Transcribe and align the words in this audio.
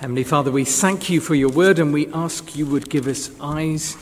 Heavenly 0.00 0.24
Father, 0.24 0.50
we 0.50 0.64
thank 0.64 1.10
you 1.10 1.20
for 1.20 1.34
your 1.34 1.50
word 1.50 1.78
and 1.78 1.92
we 1.92 2.10
ask 2.14 2.56
you 2.56 2.64
would 2.64 2.88
give 2.88 3.06
us 3.06 3.30
eyes 3.38 3.98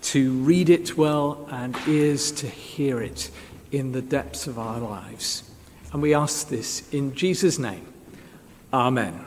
to 0.00 0.32
read 0.32 0.70
it 0.70 0.96
well 0.96 1.46
and 1.50 1.76
ears 1.86 2.32
to 2.32 2.46
hear 2.46 3.02
it 3.02 3.30
in 3.70 3.92
the 3.92 4.00
depths 4.00 4.46
of 4.46 4.58
our 4.58 4.80
lives. 4.80 5.42
And 5.92 6.00
we 6.00 6.14
ask 6.14 6.48
this 6.48 6.88
in 6.90 7.14
Jesus' 7.14 7.58
name. 7.58 7.86
Amen. 8.72 9.22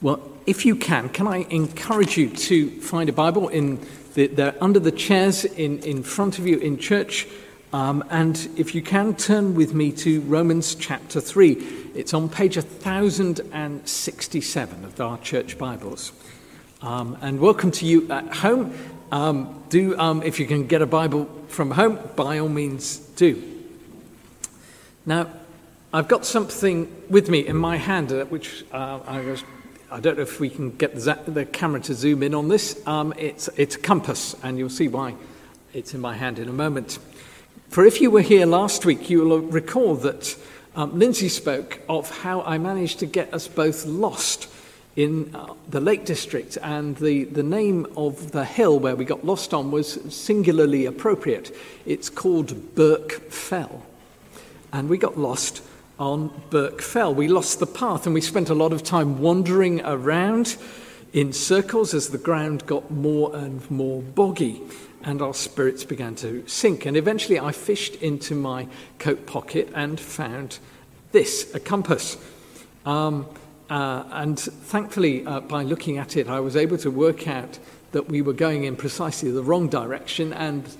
Well, 0.00 0.22
if 0.46 0.64
you 0.64 0.76
can, 0.76 1.08
can 1.08 1.26
I 1.26 1.38
encourage 1.50 2.16
you 2.16 2.30
to 2.30 2.80
find 2.80 3.08
a 3.08 3.12
Bible 3.12 3.48
in 3.48 3.84
the, 4.14 4.28
the 4.28 4.62
under 4.62 4.78
the 4.78 4.92
chairs 4.92 5.44
in, 5.44 5.80
in 5.80 6.04
front 6.04 6.38
of 6.38 6.46
you 6.46 6.58
in 6.58 6.78
church? 6.78 7.26
Um, 7.72 8.04
and 8.10 8.48
if 8.56 8.72
you 8.72 8.82
can, 8.82 9.16
turn 9.16 9.56
with 9.56 9.74
me 9.74 9.90
to 9.92 10.20
Romans 10.20 10.76
chapter 10.76 11.20
3. 11.20 11.85
It's 11.96 12.12
on 12.12 12.28
page 12.28 12.56
1067 12.56 14.84
of 14.84 15.00
our 15.00 15.16
church 15.16 15.56
Bibles. 15.56 16.12
Um, 16.82 17.16
and 17.22 17.40
welcome 17.40 17.70
to 17.70 17.86
you 17.86 18.12
at 18.12 18.34
home. 18.34 18.74
Um, 19.10 19.62
do, 19.70 19.98
um, 19.98 20.22
if 20.22 20.38
you 20.38 20.46
can 20.46 20.66
get 20.66 20.82
a 20.82 20.86
Bible 20.86 21.24
from 21.48 21.70
home, 21.70 21.98
by 22.14 22.38
all 22.38 22.50
means 22.50 22.98
do. 22.98 23.42
Now, 25.06 25.32
I've 25.90 26.06
got 26.06 26.26
something 26.26 26.94
with 27.08 27.30
me 27.30 27.46
in 27.46 27.56
my 27.56 27.78
hand, 27.78 28.12
uh, 28.12 28.26
which 28.26 28.66
uh, 28.74 29.00
I 29.06 29.20
was. 29.20 29.42
I 29.90 29.98
don't 29.98 30.18
know 30.18 30.22
if 30.22 30.38
we 30.38 30.50
can 30.50 30.76
get 30.76 30.94
the, 30.94 31.48
camera 31.50 31.80
to 31.80 31.94
zoom 31.94 32.22
in 32.22 32.34
on 32.34 32.48
this. 32.48 32.86
Um, 32.86 33.14
it's, 33.16 33.48
it's 33.56 33.76
a 33.76 33.78
compass, 33.78 34.36
and 34.42 34.58
you'll 34.58 34.68
see 34.68 34.88
why 34.88 35.14
it's 35.72 35.94
in 35.94 36.02
my 36.02 36.14
hand 36.14 36.38
in 36.38 36.50
a 36.50 36.52
moment. 36.52 36.98
For 37.70 37.86
if 37.86 38.02
you 38.02 38.10
were 38.10 38.20
here 38.20 38.44
last 38.44 38.84
week, 38.84 39.08
you 39.08 39.24
will 39.24 39.40
recall 39.40 39.94
that 39.96 40.36
um, 40.76 40.98
Lindsay 40.98 41.30
spoke 41.30 41.80
of 41.88 42.10
how 42.20 42.42
I 42.42 42.58
managed 42.58 42.98
to 42.98 43.06
get 43.06 43.32
us 43.32 43.48
both 43.48 43.86
lost 43.86 44.48
in 44.94 45.34
uh, 45.34 45.54
the 45.68 45.80
Lake 45.80 46.04
District, 46.04 46.56
and 46.62 46.96
the, 46.96 47.24
the 47.24 47.42
name 47.42 47.86
of 47.96 48.32
the 48.32 48.44
hill 48.44 48.78
where 48.78 48.96
we 48.96 49.04
got 49.04 49.24
lost 49.24 49.52
on 49.52 49.70
was 49.70 49.98
singularly 50.14 50.86
appropriate. 50.86 51.54
It's 51.84 52.08
called 52.08 52.74
Birk 52.74 53.12
Fell. 53.30 53.82
And 54.72 54.88
we 54.88 54.96
got 54.96 55.18
lost 55.18 55.62
on 55.98 56.30
Birk 56.50 56.80
Fell. 56.80 57.14
We 57.14 57.28
lost 57.28 57.58
the 57.58 57.66
path, 57.66 58.06
and 58.06 58.14
we 58.14 58.20
spent 58.20 58.48
a 58.48 58.54
lot 58.54 58.72
of 58.72 58.82
time 58.82 59.20
wandering 59.20 59.82
around 59.82 60.56
in 61.12 61.32
circles 61.32 61.94
as 61.94 62.08
the 62.08 62.18
ground 62.18 62.66
got 62.66 62.90
more 62.90 63.34
and 63.34 63.70
more 63.70 64.02
boggy 64.02 64.62
and 65.06 65.22
our 65.22 65.32
spirits 65.32 65.84
began 65.84 66.16
to 66.16 66.46
sink. 66.48 66.84
And 66.84 66.96
eventually 66.96 67.38
I 67.38 67.52
fished 67.52 67.94
into 68.02 68.34
my 68.34 68.66
coat 68.98 69.24
pocket 69.24 69.70
and 69.72 69.98
found 69.98 70.58
this 71.12 71.54
a 71.54 71.60
compass. 71.60 72.18
Um, 72.84 73.26
uh, 73.70 74.02
and 74.10 74.38
thankfully, 74.38 75.24
uh, 75.24 75.40
by 75.40 75.62
looking 75.62 75.96
at 75.96 76.16
it, 76.16 76.28
I 76.28 76.40
was 76.40 76.56
able 76.56 76.76
to 76.78 76.90
work 76.90 77.28
out 77.28 77.60
that 77.92 78.08
we 78.08 78.20
were 78.20 78.32
going 78.32 78.64
in 78.64 78.74
precisely 78.74 79.30
the 79.30 79.44
wrong 79.44 79.68
direction 79.68 80.32
and 80.32 80.76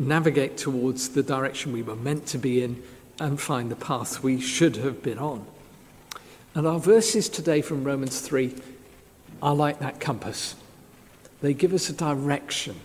navigate 0.00 0.56
towards 0.56 1.10
the 1.10 1.22
direction 1.22 1.72
we 1.72 1.82
were 1.82 1.96
meant 1.96 2.26
to 2.26 2.38
be 2.38 2.62
in 2.64 2.82
and 3.20 3.40
find 3.40 3.70
the 3.70 3.76
path 3.76 4.24
we 4.24 4.40
should 4.40 4.76
have 4.76 5.02
been 5.04 5.18
on. 5.18 5.46
And 6.56 6.66
our 6.66 6.80
verses 6.80 7.28
today 7.28 7.62
from 7.62 7.84
Romans 7.84 8.20
3 8.20 8.56
are 9.40 9.54
like 9.54 9.78
that 9.78 10.00
compass. 10.00 10.56
They 11.42 11.54
give 11.54 11.72
us 11.72 11.88
a 11.88 11.92
direction 11.92 12.80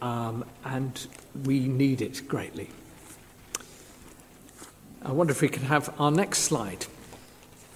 um, 0.00 0.44
and 0.64 1.06
we 1.44 1.60
need 1.60 2.02
it 2.02 2.26
greatly. 2.28 2.70
I 5.02 5.12
wonder 5.12 5.32
if 5.32 5.42
we 5.42 5.48
could 5.48 5.62
have 5.62 5.92
our 5.98 6.10
next 6.10 6.40
slide. 6.40 6.86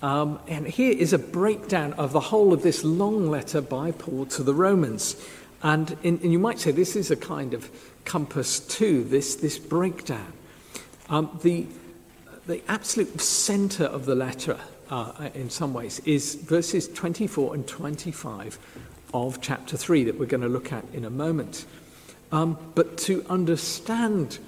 Um, 0.00 0.38
and 0.46 0.66
here 0.66 0.92
is 0.92 1.12
a 1.12 1.18
breakdown 1.18 1.92
of 1.94 2.12
the 2.12 2.20
whole 2.20 2.52
of 2.52 2.62
this 2.62 2.84
long 2.84 3.28
letter 3.28 3.60
by 3.60 3.90
Paul 3.90 4.26
to 4.26 4.42
the 4.42 4.54
Romans. 4.54 5.16
And, 5.62 5.96
in, 6.02 6.20
and 6.22 6.32
you 6.32 6.38
might 6.38 6.60
say 6.60 6.70
this 6.70 6.94
is 6.94 7.10
a 7.10 7.16
kind 7.16 7.52
of 7.52 7.68
compass 8.04 8.60
too, 8.60 9.04
this, 9.04 9.34
this 9.36 9.58
breakdown. 9.58 10.32
Um, 11.08 11.38
the, 11.42 11.66
the 12.46 12.62
absolute 12.68 13.20
center 13.20 13.84
of 13.84 14.06
the 14.06 14.14
letter, 14.14 14.58
uh, 14.90 15.30
in 15.34 15.50
some 15.50 15.74
ways, 15.74 16.00
is 16.00 16.36
verses 16.36 16.88
24 16.88 17.54
and 17.54 17.66
25 17.66 18.58
of 19.12 19.40
chapter 19.40 19.76
3 19.76 20.04
that 20.04 20.18
we're 20.18 20.26
going 20.26 20.42
to 20.42 20.48
look 20.48 20.72
at 20.72 20.84
in 20.92 21.04
a 21.04 21.10
moment. 21.10 21.66
Um, 22.30 22.58
but 22.74 22.98
to 22.98 23.24
understand 23.28 24.38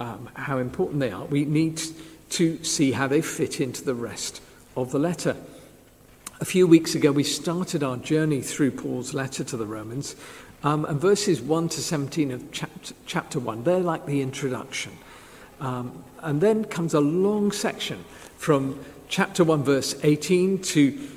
um, 0.00 0.28
how 0.34 0.58
important 0.58 1.00
they 1.00 1.10
are, 1.10 1.24
we 1.24 1.44
need 1.44 1.80
to 2.30 2.62
see 2.64 2.92
how 2.92 3.06
they 3.06 3.20
fit 3.20 3.60
into 3.60 3.84
the 3.84 3.94
rest 3.94 4.40
of 4.76 4.90
the 4.90 4.98
letter. 4.98 5.36
A 6.40 6.44
few 6.44 6.66
weeks 6.66 6.94
ago, 6.94 7.12
we 7.12 7.22
started 7.22 7.84
our 7.84 7.96
journey 7.96 8.40
through 8.40 8.72
Paul's 8.72 9.14
letter 9.14 9.44
to 9.44 9.56
the 9.56 9.66
Romans, 9.66 10.16
um, 10.64 10.84
and 10.84 11.00
verses 11.00 11.40
1 11.40 11.68
to 11.70 11.80
17 11.80 12.30
of 12.30 12.52
chapter, 12.52 12.94
chapter 13.06 13.40
1, 13.40 13.64
they're 13.64 13.80
like 13.80 14.06
the 14.06 14.22
introduction. 14.22 14.92
Um, 15.60 16.04
and 16.20 16.40
then 16.40 16.64
comes 16.64 16.94
a 16.94 17.00
long 17.00 17.52
section 17.52 18.04
from 18.36 18.84
chapter 19.08 19.44
1, 19.44 19.62
verse 19.62 19.94
18 20.02 20.62
to 20.62 21.08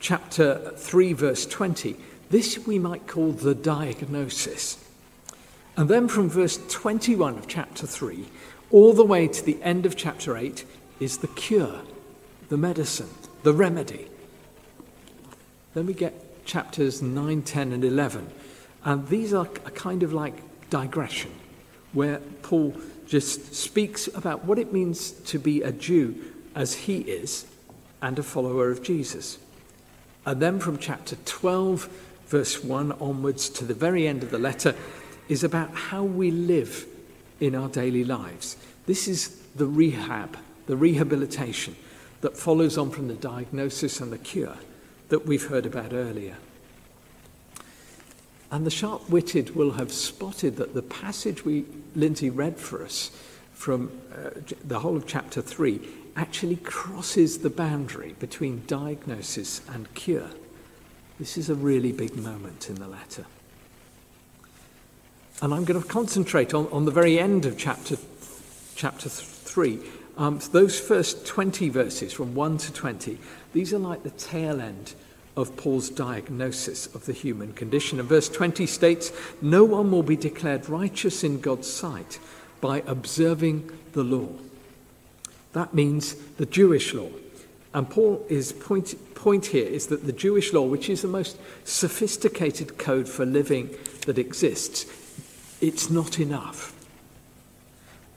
chapter 0.00 0.72
3, 0.76 1.12
verse 1.12 1.46
20. 1.46 1.96
This 2.30 2.66
we 2.66 2.78
might 2.78 3.06
call 3.06 3.32
the 3.32 3.54
diagnosis. 3.54 4.84
And 5.78 5.88
then 5.88 6.08
from 6.08 6.28
verse 6.28 6.58
21 6.68 7.38
of 7.38 7.46
chapter 7.46 7.86
3 7.86 8.26
all 8.72 8.92
the 8.92 9.04
way 9.04 9.28
to 9.28 9.44
the 9.44 9.62
end 9.62 9.86
of 9.86 9.94
chapter 9.94 10.36
8 10.36 10.64
is 10.98 11.18
the 11.18 11.28
cure, 11.28 11.82
the 12.48 12.56
medicine, 12.56 13.10
the 13.44 13.52
remedy. 13.52 14.08
Then 15.74 15.86
we 15.86 15.94
get 15.94 16.44
chapters 16.44 17.00
9, 17.00 17.42
10, 17.42 17.70
and 17.70 17.84
11. 17.84 18.28
And 18.84 19.06
these 19.06 19.32
are 19.32 19.46
a 19.64 19.70
kind 19.70 20.02
of 20.02 20.12
like 20.12 20.42
digression, 20.68 21.30
where 21.92 22.18
Paul 22.42 22.74
just 23.06 23.54
speaks 23.54 24.08
about 24.08 24.44
what 24.44 24.58
it 24.58 24.72
means 24.72 25.12
to 25.12 25.38
be 25.38 25.62
a 25.62 25.70
Jew 25.70 26.16
as 26.56 26.74
he 26.74 27.02
is 27.02 27.46
and 28.02 28.18
a 28.18 28.24
follower 28.24 28.72
of 28.72 28.82
Jesus. 28.82 29.38
And 30.26 30.42
then 30.42 30.58
from 30.58 30.78
chapter 30.78 31.14
12, 31.24 31.88
verse 32.26 32.64
1 32.64 32.92
onwards 33.00 33.48
to 33.48 33.64
the 33.64 33.74
very 33.74 34.08
end 34.08 34.24
of 34.24 34.32
the 34.32 34.38
letter, 34.38 34.74
is 35.28 35.44
about 35.44 35.74
how 35.74 36.02
we 36.02 36.30
live 36.30 36.86
in 37.40 37.54
our 37.54 37.68
daily 37.68 38.04
lives. 38.04 38.56
This 38.86 39.06
is 39.06 39.28
the 39.54 39.66
rehab, 39.66 40.36
the 40.66 40.76
rehabilitation 40.76 41.76
that 42.20 42.36
follows 42.36 42.78
on 42.78 42.90
from 42.90 43.08
the 43.08 43.14
diagnosis 43.14 44.00
and 44.00 44.12
the 44.12 44.18
cure 44.18 44.56
that 45.08 45.26
we've 45.26 45.46
heard 45.46 45.66
about 45.66 45.92
earlier. 45.92 46.36
And 48.50 48.64
the 48.64 48.70
sharp 48.70 49.08
witted 49.10 49.54
will 49.54 49.72
have 49.72 49.92
spotted 49.92 50.56
that 50.56 50.74
the 50.74 50.82
passage 50.82 51.44
we, 51.44 51.66
Lindsay 51.94 52.30
read 52.30 52.56
for 52.56 52.82
us 52.82 53.10
from 53.52 53.90
uh, 54.12 54.30
the 54.64 54.80
whole 54.80 54.96
of 54.96 55.06
chapter 55.06 55.42
3 55.42 55.80
actually 56.16 56.56
crosses 56.56 57.38
the 57.38 57.50
boundary 57.50 58.14
between 58.18 58.64
diagnosis 58.66 59.60
and 59.68 59.92
cure. 59.94 60.30
This 61.18 61.36
is 61.36 61.50
a 61.50 61.54
really 61.54 61.92
big 61.92 62.16
moment 62.16 62.68
in 62.70 62.76
the 62.76 62.88
letter. 62.88 63.26
And 65.40 65.54
I'm 65.54 65.64
going 65.64 65.80
to 65.80 65.88
concentrate 65.88 66.52
on, 66.52 66.66
on 66.72 66.84
the 66.84 66.90
very 66.90 67.18
end 67.18 67.46
of 67.46 67.56
chapter, 67.56 67.96
chapter 68.74 69.08
3. 69.08 69.78
Um, 70.16 70.40
those 70.50 70.80
first 70.80 71.26
20 71.26 71.68
verses, 71.68 72.12
from 72.12 72.34
1 72.34 72.58
to 72.58 72.72
20, 72.72 73.18
these 73.52 73.72
are 73.72 73.78
like 73.78 74.02
the 74.02 74.10
tail 74.10 74.60
end 74.60 74.94
of 75.36 75.56
Paul's 75.56 75.90
diagnosis 75.90 76.92
of 76.92 77.06
the 77.06 77.12
human 77.12 77.52
condition. 77.52 78.00
And 78.00 78.08
verse 78.08 78.28
20 78.28 78.66
states, 78.66 79.12
No 79.40 79.64
one 79.64 79.92
will 79.92 80.02
be 80.02 80.16
declared 80.16 80.68
righteous 80.68 81.22
in 81.22 81.40
God's 81.40 81.70
sight 81.70 82.18
by 82.60 82.82
observing 82.88 83.70
the 83.92 84.02
law. 84.02 84.28
That 85.52 85.72
means 85.72 86.14
the 86.14 86.46
Jewish 86.46 86.92
law. 86.92 87.10
And 87.72 87.88
Paul's 87.88 88.52
point, 88.52 89.14
point 89.14 89.46
here 89.46 89.66
is 89.66 89.86
that 89.86 90.04
the 90.04 90.12
Jewish 90.12 90.52
law, 90.52 90.66
which 90.66 90.90
is 90.90 91.02
the 91.02 91.08
most 91.08 91.38
sophisticated 91.62 92.76
code 92.76 93.08
for 93.08 93.24
living 93.24 93.70
that 94.06 94.18
exists, 94.18 94.86
it's 95.60 95.90
not 95.90 96.18
enough. 96.18 96.74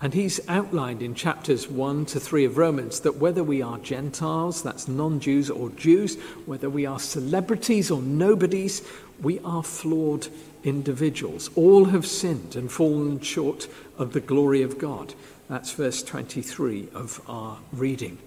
And 0.02 0.16
he's 0.16 0.40
outlined 0.48 1.04
in 1.04 1.14
chapters 1.14 1.68
1 1.68 2.06
to 2.08 2.20
3 2.20 2.46
of 2.46 2.58
Romans 2.58 3.02
that 3.02 3.18
whether 3.18 3.44
we 3.44 3.62
are 3.62 3.78
Gentiles, 3.78 4.64
that's 4.64 4.88
non 4.88 5.20
Jews, 5.20 5.52
or 5.52 5.70
Jews, 5.70 6.16
whether 6.48 6.72
we 6.72 6.88
are 6.88 7.00
celebrities 7.00 7.92
or 7.92 8.02
nobodies, 8.02 8.82
we 9.22 9.40
are 9.42 9.62
flawed 9.62 10.28
individuals. 10.64 11.52
All 11.56 11.86
have 11.86 12.08
sinned 12.08 12.56
and 12.56 12.72
fallen 12.72 13.20
short 13.20 13.68
of 14.00 14.14
the 14.14 14.20
glory 14.20 14.64
of 14.64 14.80
God. 14.80 15.14
That's 15.48 15.72
verse 15.72 16.02
23 16.02 16.90
of 16.96 17.22
our 17.28 17.60
reading. 17.72 18.18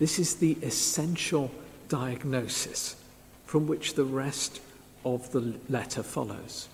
This 0.00 0.18
is 0.18 0.34
the 0.36 0.58
essential 0.62 1.52
diagnosis 1.88 2.96
from 3.44 3.68
which 3.68 3.94
the 3.94 4.04
rest 4.04 4.60
of 5.04 5.30
the 5.30 5.54
letter 5.68 6.02
follows 6.02 6.68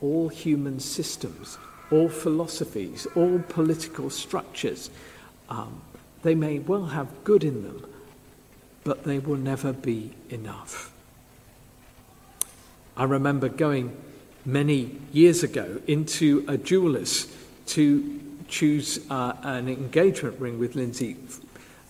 all 0.00 0.28
human 0.28 0.80
systems, 0.80 1.58
all 1.90 2.08
philosophies, 2.08 3.06
all 3.14 3.38
political 3.48 4.10
structures. 4.10 4.90
Um, 5.48 5.80
they 6.22 6.34
may 6.34 6.58
well 6.58 6.86
have 6.86 7.24
good 7.24 7.44
in 7.44 7.62
them, 7.62 7.86
but 8.84 9.04
they 9.04 9.18
will 9.18 9.36
never 9.36 9.72
be 9.72 10.12
enough. 10.28 10.92
I 12.96 13.04
remember 13.04 13.48
going 13.48 13.96
many 14.44 14.98
years 15.12 15.42
ago 15.42 15.80
into 15.86 16.44
a 16.48 16.56
jeweler's 16.56 17.26
to 17.66 18.20
choose 18.48 18.98
uh, 19.10 19.34
an 19.42 19.68
engagement 19.68 20.38
ring 20.40 20.58
with 20.58 20.74
Lindsay 20.74 21.16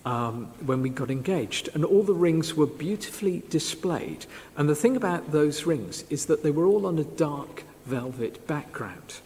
um, 0.05 0.47
when 0.65 0.83
we 0.83 0.91
got 0.91 1.11
engaged. 1.11 1.69
And 1.75 1.85
all 1.85 2.03
the 2.03 2.15
rings 2.15 2.55
were 2.55 2.67
beautifully 2.67 3.43
displayed. 3.49 4.27
And 4.57 4.69
the 4.69 4.75
thing 4.75 4.97
about 4.97 5.33
those 5.33 5.65
rings 5.65 6.05
is 6.11 6.27
that 6.27 6.43
they 6.43 6.51
were 6.51 6.67
all 6.67 6.87
on 6.87 6.99
a 6.99 7.05
dark 7.05 7.65
velvet 7.91 8.47
background. 8.47 9.21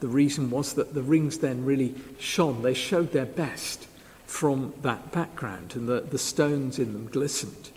The 0.00 0.08
reason 0.08 0.50
was 0.50 0.74
that 0.74 0.92
the 0.92 1.02
rings 1.02 1.38
then 1.38 1.64
really 1.64 1.94
shone, 2.18 2.62
they 2.62 2.74
showed 2.74 3.12
their 3.12 3.24
best 3.24 3.86
from 4.26 4.74
that 4.82 5.12
background, 5.12 5.74
and 5.74 5.88
the, 5.88 6.02
the 6.02 6.18
stones 6.18 6.78
in 6.78 6.92
them 6.92 7.08
glistened. 7.08 7.70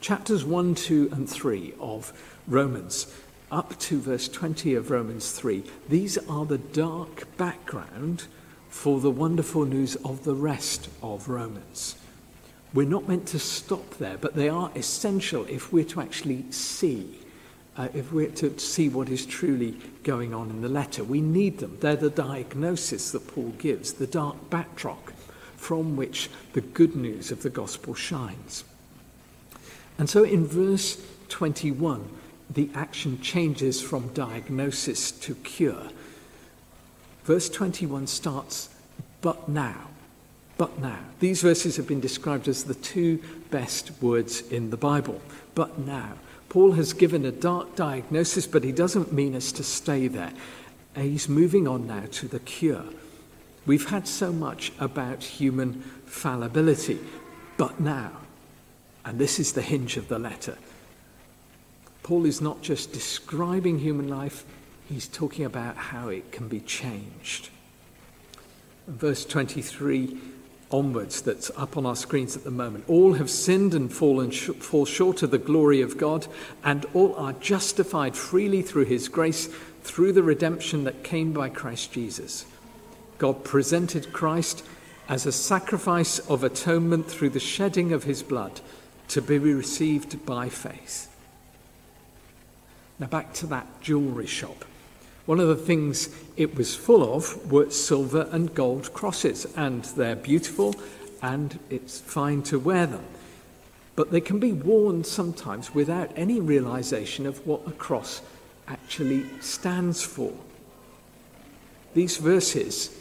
Chapters 0.00 0.44
1, 0.44 0.76
2, 0.76 1.10
and 1.12 1.28
3 1.28 1.74
of 1.80 2.12
Romans, 2.46 3.12
up 3.50 3.76
to 3.80 3.98
verse 3.98 4.28
20 4.28 4.74
of 4.74 4.90
Romans 4.90 5.32
3, 5.32 5.64
these 5.88 6.16
are 6.28 6.46
the 6.46 6.58
dark 6.58 7.36
background 7.36 8.26
for 8.68 9.00
the 9.00 9.10
wonderful 9.10 9.64
news 9.64 9.96
of 9.96 10.22
the 10.22 10.34
rest 10.34 10.88
of 11.02 11.28
Romans. 11.28 11.96
We're 12.72 12.86
not 12.86 13.08
meant 13.08 13.26
to 13.28 13.38
stop 13.40 13.96
there, 13.98 14.18
but 14.18 14.34
they 14.34 14.48
are 14.48 14.70
essential 14.76 15.44
if 15.46 15.72
we're 15.72 15.84
to 15.86 16.00
actually 16.00 16.44
see 16.52 17.18
uh, 17.78 17.88
if 17.94 18.12
we're 18.12 18.28
to 18.28 18.58
see 18.58 18.88
what 18.88 19.08
is 19.08 19.24
truly 19.24 19.78
going 20.02 20.34
on 20.34 20.50
in 20.50 20.60
the 20.60 20.68
letter. 20.68 21.04
We 21.04 21.20
need 21.20 21.58
them. 21.58 21.78
They're 21.80 21.96
the 21.96 22.10
diagnosis 22.10 23.12
that 23.12 23.28
Paul 23.28 23.54
gives, 23.58 23.92
the 23.92 24.06
dark 24.06 24.50
backdrop 24.50 25.12
from 25.56 25.96
which 25.96 26.28
the 26.52 26.60
good 26.60 26.96
news 26.96 27.30
of 27.30 27.42
the 27.42 27.50
gospel 27.50 27.94
shines. 27.94 28.64
And 29.96 30.10
so 30.10 30.24
in 30.24 30.46
verse 30.46 31.00
21, 31.28 32.08
the 32.50 32.68
action 32.74 33.20
changes 33.20 33.80
from 33.80 34.08
diagnosis 34.08 35.12
to 35.12 35.34
cure. 35.36 35.88
Verse 37.24 37.48
21 37.48 38.06
starts, 38.06 38.70
but 39.20 39.48
now. 39.48 39.88
But 40.56 40.80
now. 40.80 40.98
These 41.20 41.42
verses 41.42 41.76
have 41.76 41.86
been 41.86 42.00
described 42.00 42.48
as 42.48 42.64
the 42.64 42.74
two 42.74 43.22
best 43.50 43.92
words 44.00 44.40
in 44.40 44.70
the 44.70 44.76
Bible. 44.76 45.20
But 45.54 45.78
now. 45.78 46.14
Paul 46.48 46.72
has 46.72 46.92
given 46.92 47.24
a 47.24 47.32
dark 47.32 47.76
diagnosis, 47.76 48.46
but 48.46 48.64
he 48.64 48.72
doesn't 48.72 49.12
mean 49.12 49.34
us 49.34 49.52
to 49.52 49.62
stay 49.62 50.08
there. 50.08 50.32
Uh, 50.96 51.00
he's 51.00 51.28
moving 51.28 51.68
on 51.68 51.86
now 51.86 52.04
to 52.12 52.28
the 52.28 52.40
cure. 52.40 52.84
We've 53.66 53.88
had 53.90 54.08
so 54.08 54.32
much 54.32 54.72
about 54.78 55.22
human 55.22 55.82
fallibility, 56.06 56.98
but 57.58 57.78
now, 57.80 58.12
and 59.04 59.18
this 59.18 59.38
is 59.38 59.52
the 59.52 59.62
hinge 59.62 59.98
of 59.98 60.08
the 60.08 60.18
letter, 60.18 60.56
Paul 62.02 62.24
is 62.24 62.40
not 62.40 62.62
just 62.62 62.94
describing 62.94 63.78
human 63.78 64.08
life, 64.08 64.46
he's 64.88 65.06
talking 65.06 65.44
about 65.44 65.76
how 65.76 66.08
it 66.08 66.32
can 66.32 66.48
be 66.48 66.60
changed. 66.60 67.50
Verse 68.86 69.26
23 69.26 70.18
onwards 70.70 71.22
that's 71.22 71.50
up 71.56 71.76
on 71.76 71.86
our 71.86 71.96
screens 71.96 72.36
at 72.36 72.44
the 72.44 72.50
moment. 72.50 72.84
All 72.88 73.14
have 73.14 73.30
sinned 73.30 73.74
and 73.74 73.92
fallen 73.92 74.30
sh- 74.30 74.50
fall 74.50 74.84
short 74.84 75.22
of 75.22 75.30
the 75.30 75.38
glory 75.38 75.80
of 75.80 75.98
God, 75.98 76.26
and 76.62 76.84
all 76.94 77.14
are 77.16 77.32
justified 77.34 78.16
freely 78.16 78.62
through 78.62 78.84
his 78.84 79.08
grace 79.08 79.48
through 79.82 80.12
the 80.12 80.22
redemption 80.22 80.84
that 80.84 81.02
came 81.02 81.32
by 81.32 81.48
Christ 81.48 81.92
Jesus. 81.92 82.44
God 83.16 83.44
presented 83.44 84.12
Christ 84.12 84.64
as 85.08 85.24
a 85.24 85.32
sacrifice 85.32 86.18
of 86.18 86.44
atonement 86.44 87.06
through 87.06 87.30
the 87.30 87.40
shedding 87.40 87.92
of 87.92 88.04
his 88.04 88.22
blood 88.22 88.60
to 89.08 89.22
be 89.22 89.38
received 89.38 90.24
by 90.26 90.48
faith. 90.48 91.06
Now, 92.98 93.06
back 93.06 93.32
to 93.34 93.46
that 93.46 93.80
jewellery 93.80 94.26
shop. 94.26 94.64
One 95.28 95.40
of 95.40 95.48
the 95.48 95.56
things 95.56 96.08
it 96.38 96.54
was 96.54 96.74
full 96.74 97.14
of 97.14 97.52
were 97.52 97.68
silver 97.68 98.30
and 98.32 98.54
gold 98.54 98.94
crosses, 98.94 99.46
and 99.56 99.84
they're 99.84 100.16
beautiful 100.16 100.74
and 101.20 101.58
it's 101.68 102.00
fine 102.00 102.40
to 102.44 102.58
wear 102.58 102.86
them. 102.86 103.04
But 103.94 104.10
they 104.10 104.22
can 104.22 104.38
be 104.38 104.54
worn 104.54 105.04
sometimes 105.04 105.74
without 105.74 106.10
any 106.16 106.40
realization 106.40 107.26
of 107.26 107.46
what 107.46 107.60
a 107.66 107.72
cross 107.72 108.22
actually 108.68 109.26
stands 109.40 110.02
for. 110.02 110.32
These 111.92 112.16
verses 112.16 112.98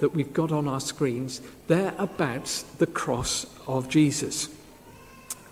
that 0.00 0.14
we've 0.14 0.34
got 0.34 0.52
on 0.52 0.68
our 0.68 0.80
screens, 0.80 1.40
they're 1.66 1.94
about 1.96 2.62
the 2.76 2.88
cross 2.88 3.46
of 3.66 3.88
Jesus. 3.88 4.50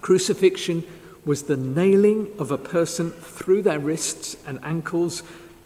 Crucifixion 0.02 0.84
was 1.24 1.44
the 1.44 1.56
nailing 1.56 2.30
of 2.38 2.50
a 2.50 2.58
person 2.58 3.12
through 3.12 3.62
their 3.62 3.78
wrists 3.78 4.36
and 4.46 4.58
ankles 4.62 5.22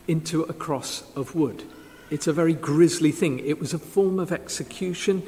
into 0.08 0.42
a 0.42 0.52
cross 0.52 1.04
of 1.14 1.34
wood. 1.34 1.62
It's 2.10 2.26
a 2.26 2.32
very 2.32 2.54
grisly 2.54 3.12
thing. 3.12 3.38
It 3.40 3.58
was 3.58 3.72
a 3.72 3.78
form 3.78 4.18
of 4.18 4.32
execution, 4.32 5.22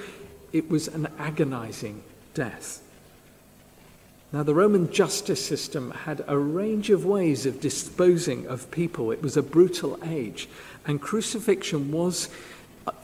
it 0.52 0.70
was 0.70 0.88
an 0.88 1.08
agonizing 1.18 2.02
death. 2.34 2.82
Now, 4.32 4.42
the 4.42 4.54
Roman 4.54 4.92
justice 4.92 5.44
system 5.44 5.92
had 5.92 6.24
a 6.26 6.36
range 6.36 6.90
of 6.90 7.06
ways 7.06 7.46
of 7.46 7.60
disposing 7.60 8.48
of 8.48 8.68
people. 8.72 9.12
It 9.12 9.22
was 9.22 9.36
a 9.36 9.42
brutal 9.42 9.96
age, 10.04 10.48
and 10.86 11.00
crucifixion 11.00 11.92
was 11.92 12.28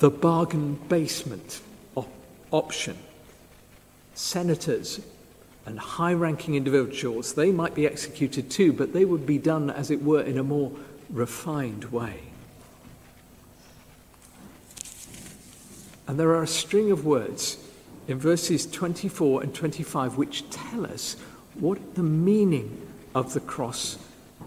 the 0.00 0.10
bargain 0.10 0.74
basement 0.88 1.60
op- 1.94 2.10
option. 2.50 2.98
Senators 4.14 5.00
and 5.66 5.78
high 5.78 6.12
ranking 6.12 6.56
individuals, 6.56 7.34
they 7.34 7.52
might 7.52 7.76
be 7.76 7.86
executed 7.86 8.50
too, 8.50 8.72
but 8.72 8.92
they 8.92 9.04
would 9.04 9.24
be 9.24 9.38
done, 9.38 9.70
as 9.70 9.90
it 9.92 10.02
were, 10.02 10.22
in 10.22 10.36
a 10.36 10.42
more 10.42 10.72
refined 11.10 11.84
way. 11.86 12.20
And 16.06 16.18
there 16.18 16.30
are 16.30 16.42
a 16.42 16.48
string 16.48 16.90
of 16.90 17.04
words 17.04 17.56
in 18.08 18.18
verses 18.18 18.66
24 18.66 19.42
and 19.42 19.54
25 19.54 20.16
which 20.16 20.48
tell 20.50 20.84
us 20.84 21.16
what 21.54 21.94
the 21.94 22.02
meaning 22.02 22.86
of 23.14 23.32
the 23.32 23.40
cross 23.40 23.98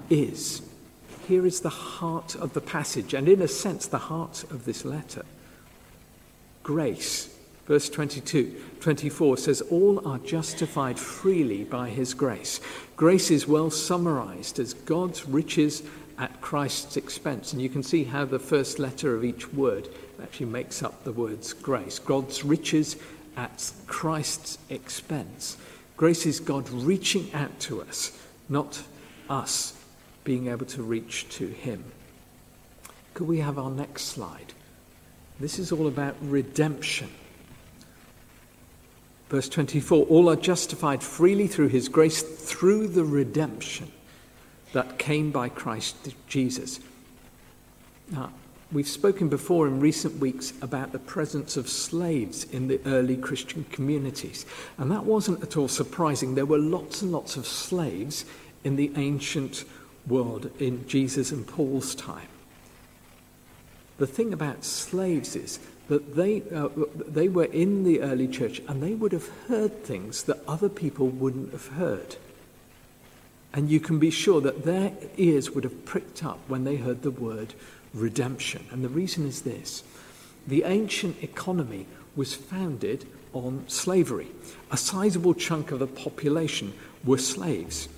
is. 0.10 0.62
Here 1.28 1.46
is 1.46 1.62
the 1.62 1.70
heart 1.70 2.36
of 2.36 2.54
the 2.54 2.62
passage, 2.62 3.14
and 3.14 3.30
in 3.30 3.42
a 3.42 3.48
sense, 3.48 3.88
the 3.88 3.98
heart 3.98 4.44
of 4.52 4.66
this 4.66 4.84
letter. 4.84 5.24
Grace. 6.64 7.30
Verse 7.66 7.88
22, 7.88 8.62
24 8.82 9.38
says, 9.38 9.62
All 9.62 10.06
are 10.06 10.20
justified 10.20 11.00
freely 11.00 11.64
by 11.64 11.90
his 11.90 12.14
grace. 12.14 12.60
Grace 12.98 13.32
is 13.32 13.48
well 13.48 13.72
summarized 13.72 14.60
as 14.60 14.74
God's 14.74 15.26
riches 15.26 15.82
at 16.18 16.42
Christ's 16.42 16.98
expense. 16.98 17.54
And 17.54 17.62
you 17.62 17.70
can 17.70 17.84
see 17.84 18.04
how 18.04 18.26
the 18.26 18.40
first 18.40 18.80
letter 18.80 19.16
of 19.16 19.24
each 19.24 19.52
word 19.54 19.90
actually 20.22 20.48
makes 20.48 20.84
up 20.84 21.04
the 21.04 21.12
words 21.12 21.54
grace. 21.54 22.00
God's 22.00 22.44
riches 22.44 22.96
at 23.36 23.72
Christ's 23.88 24.58
expense. 24.70 25.58
Grace 25.98 26.26
is 26.26 26.40
God 26.40 26.70
reaching 26.70 27.34
out 27.34 27.60
to 27.62 27.82
us, 27.82 28.18
not 28.50 28.84
us 29.30 29.78
being 30.24 30.48
able 30.48 30.66
to 30.68 30.84
reach 30.84 31.30
to 31.30 31.48
Him. 31.48 31.84
Could 33.14 33.28
we 33.28 33.40
have 33.40 33.58
our 33.58 33.72
next 33.72 34.04
slide? 34.04 34.54
This 35.40 35.60
is 35.60 35.72
all 35.72 35.88
about 35.88 36.16
redemption. 36.22 37.10
Verse 39.30 39.50
24 39.50 40.06
All 40.06 40.30
are 40.30 40.36
justified 40.36 41.04
freely 41.04 41.48
through 41.48 41.70
His 41.70 41.90
grace 41.90 42.22
through 42.22 42.88
the 42.88 43.04
redemption 43.04 43.92
that 44.74 45.00
came 45.00 45.32
by 45.32 45.50
Christ 45.50 45.96
Jesus. 46.28 46.80
Now, 48.12 48.32
we've 48.72 48.88
spoken 48.88 49.30
before 49.30 49.68
in 49.68 49.80
recent 49.80 50.20
weeks 50.20 50.54
about 50.62 50.92
the 50.92 51.00
presence 51.00 51.56
of 51.58 51.70
slaves 51.70 52.44
in 52.46 52.68
the 52.68 52.82
early 52.86 53.16
Christian 53.16 53.66
communities, 53.72 54.46
and 54.78 54.92
that 54.92 55.06
wasn't 55.06 55.42
at 55.42 55.58
all 55.58 55.68
surprising. 55.68 56.36
There 56.36 56.46
were 56.46 56.60
lots 56.60 57.02
and 57.02 57.12
lots 57.12 57.38
of 57.38 57.48
slaves 57.48 58.26
in 58.64 58.76
the 58.76 58.92
ancient 58.96 59.64
world 60.08 60.52
in 60.60 60.88
Jesus 60.88 61.32
and 61.32 61.48
Paul's 61.48 61.96
time. 61.96 62.28
The 63.98 64.08
thing 64.08 64.34
about 64.34 64.66
slaves 64.66 65.36
is 65.36 65.60
that 65.88 66.16
they, 66.16 66.42
uh, 66.54 66.70
they 66.96 67.28
were 67.28 67.46
in 67.46 67.84
the 67.84 68.02
early 68.02 68.28
church 68.28 68.62
and 68.68 68.82
they 68.82 68.94
would 68.94 69.12
have 69.12 69.28
heard 69.48 69.84
things 69.84 70.24
that 70.24 70.40
other 70.48 70.70
people 70.70 71.08
wouldn't 71.08 71.52
have 71.52 71.68
heard. 71.68 72.16
And 73.54 73.70
you 73.70 73.80
can 73.80 74.00
be 74.00 74.10
sure 74.10 74.42
that 74.42 74.64
their 74.64 74.92
ears 75.18 75.52
would 75.52 75.64
have 75.64 75.86
pricked 75.86 76.24
up 76.24 76.40
when 76.48 76.64
they 76.64 76.78
heard 76.78 77.04
the 77.04 77.12
word 77.12 77.54
redemption. 77.94 78.66
And 78.72 78.84
the 78.84 78.90
reason 78.90 79.28
is 79.28 79.42
this 79.42 79.84
the 80.48 80.64
ancient 80.64 81.24
economy 81.24 81.86
was 82.16 82.34
founded 82.34 83.06
on 83.34 83.64
slavery. 83.68 84.28
A 84.72 84.78
sizable 84.78 85.34
chunk 85.34 85.72
of 85.72 85.80
the 85.80 85.88
population 85.88 86.74
were 87.04 87.18
slaves. 87.18 87.90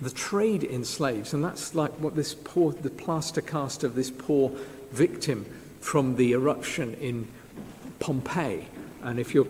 The 0.00 0.10
trade 0.10 0.64
in 0.64 0.84
slaves, 0.84 1.34
and 1.34 1.44
that's 1.44 1.74
like 1.74 1.92
what 1.92 2.16
this 2.16 2.34
poor, 2.34 2.72
the 2.72 2.90
plaster 2.90 3.42
cast 3.42 3.84
of 3.84 3.94
this 3.94 4.10
poor 4.10 4.50
victim 4.92 5.44
from 5.80 6.16
the 6.16 6.32
eruption 6.32 6.94
in 6.94 7.28
Pompeii. 7.98 8.66
And 9.02 9.20
if 9.20 9.34
you're 9.34 9.46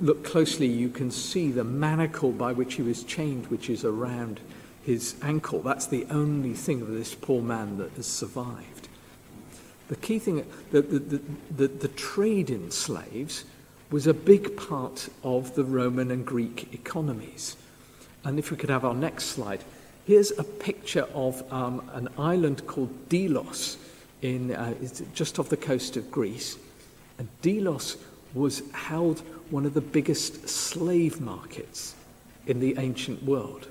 look 0.00 0.24
closely, 0.24 0.66
you 0.66 0.88
can 0.88 1.10
see 1.12 1.52
the 1.52 1.62
manacle 1.62 2.32
by 2.32 2.52
which 2.52 2.74
he 2.74 2.82
was 2.82 3.04
chained, 3.04 3.46
which 3.46 3.70
is 3.70 3.84
around 3.84 4.40
his 4.84 5.14
ankle. 5.22 5.60
That's 5.60 5.86
the 5.86 6.06
only 6.10 6.54
thing 6.54 6.82
of 6.82 6.88
this 6.88 7.14
poor 7.14 7.42
man 7.42 7.78
that 7.78 7.92
has 7.92 8.06
survived. 8.06 8.88
The 9.88 9.96
key 9.96 10.18
thing, 10.18 10.46
the, 10.70 10.82
the, 10.82 11.20
the, 11.54 11.68
the, 11.68 11.88
trade 11.88 12.50
in 12.50 12.70
slaves 12.70 13.44
was 13.90 14.06
a 14.06 14.14
big 14.14 14.56
part 14.56 15.08
of 15.22 15.54
the 15.54 15.64
Roman 15.64 16.10
and 16.10 16.24
Greek 16.24 16.72
economies. 16.72 17.56
And 18.24 18.38
if 18.38 18.50
we 18.50 18.56
could 18.56 18.70
have 18.70 18.84
our 18.84 18.94
next 18.94 19.24
slide, 19.26 19.62
here's 20.06 20.30
a 20.38 20.44
picture 20.44 21.06
of 21.14 21.42
um, 21.52 21.88
an 21.92 22.08
island 22.16 22.66
called 22.66 23.08
Delos, 23.08 23.76
in, 24.22 24.52
uh, 24.52 24.74
just 25.14 25.38
off 25.38 25.48
the 25.48 25.56
coast 25.56 25.96
of 25.96 26.10
Greece. 26.10 26.56
And 27.18 27.28
Delos 27.42 27.98
was 28.34 28.62
held 28.72 29.20
one 29.50 29.66
of 29.66 29.74
the 29.74 29.80
biggest 29.80 30.48
slave 30.48 31.20
markets 31.20 31.94
in 32.46 32.60
the 32.60 32.76
ancient 32.78 33.22
world. 33.24 33.68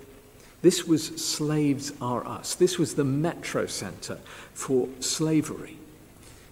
This 0.61 0.85
was 0.85 1.07
Slaves 1.23 1.91
Are 1.99 2.25
Us. 2.25 2.53
This 2.55 2.77
was 2.77 2.93
the 2.93 3.03
metro 3.03 3.65
center 3.65 4.19
for 4.53 4.87
slavery. 4.99 5.77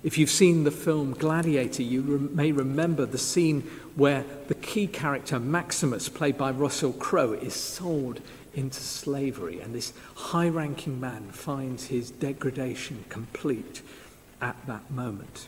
If 0.02 0.18
you've 0.18 0.32
seen 0.32 0.64
the 0.64 0.72
film 0.72 1.12
Gladiator, 1.12 1.84
you 1.84 2.02
re- 2.02 2.30
may 2.34 2.52
remember 2.52 3.06
the 3.06 3.18
scene 3.18 3.70
where 3.96 4.24
the 4.48 4.56
key 4.56 4.88
character, 4.88 5.40
Maximus, 5.40 6.10
played 6.10 6.38
by 6.38 6.52
Russell 6.52 6.94
Crowe, 6.94 7.34
is 7.34 7.54
sold 7.54 8.22
into 8.56 8.80
slavery, 8.80 9.60
and 9.60 9.76
this 9.76 9.94
high 10.16 10.50
ranking 10.50 11.00
man 11.00 11.30
finds 11.32 11.88
his 11.88 12.10
degradation 12.10 13.06
complete 13.10 13.82
at 14.42 14.56
that 14.66 14.90
moment. 14.90 15.48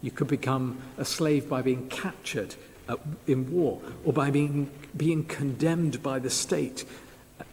You 0.00 0.10
could 0.10 0.28
become 0.28 0.80
a 0.96 1.04
slave 1.04 1.48
by 1.48 1.60
being 1.60 1.88
captured 1.88 2.54
in 3.26 3.52
war 3.52 3.80
or 4.04 4.12
by 4.12 4.30
being, 4.30 4.70
being 4.96 5.24
condemned 5.24 6.02
by 6.02 6.18
the 6.18 6.30
state 6.30 6.84